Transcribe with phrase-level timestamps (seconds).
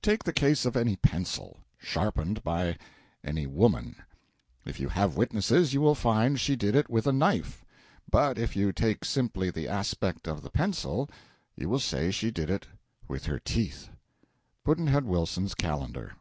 [0.00, 2.76] Take the case of any pencil, sharpened by
[3.24, 3.96] any woman:
[4.64, 7.64] if you have witnesses, you will find she did it with a knife;
[8.08, 11.10] but if you take simply the aspect of the pencil,
[11.56, 12.68] you will say she did it
[13.08, 13.88] with her teeth.
[14.64, 16.14] Pudd'nhead Wilson's Calendar.